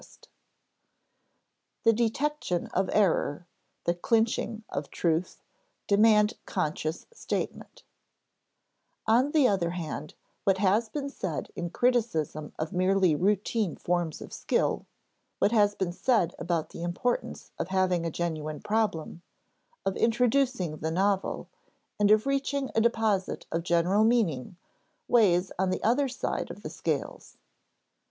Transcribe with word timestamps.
[Sidenote: 0.01 0.27
The 1.83 1.93
detection 1.93 2.65
of 2.73 2.89
error, 2.91 3.45
the 3.83 3.93
clinching 3.93 4.63
of 4.67 4.89
truth, 4.89 5.43
demand 5.85 6.33
conscious 6.47 7.05
statement] 7.13 7.83
On 9.05 9.29
the 9.29 9.47
other 9.47 9.69
hand, 9.69 10.15
what 10.43 10.57
has 10.57 10.89
been 10.89 11.07
said 11.07 11.51
in 11.55 11.69
criticism 11.69 12.51
of 12.57 12.73
merely 12.73 13.13
routine 13.13 13.75
forms 13.75 14.23
of 14.23 14.33
skill, 14.33 14.87
what 15.37 15.51
has 15.51 15.75
been 15.75 15.93
said 15.93 16.33
about 16.39 16.71
the 16.71 16.81
importance 16.81 17.51
of 17.59 17.67
having 17.67 18.03
a 18.03 18.09
genuine 18.09 18.59
problem, 18.59 19.21
of 19.85 19.95
introducing 19.95 20.77
the 20.77 20.89
novel, 20.89 21.47
and 21.99 22.09
of 22.09 22.25
reaching 22.25 22.71
a 22.73 22.81
deposit 22.81 23.45
of 23.51 23.61
general 23.61 24.03
meaning 24.03 24.57
weighs 25.07 25.51
on 25.59 25.69
the 25.69 25.83
other 25.83 26.07
side 26.07 26.49
of 26.49 26.63
the 26.63 26.71
scales. 26.71 27.37